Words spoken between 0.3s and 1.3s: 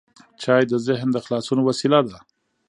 چای د ذهن د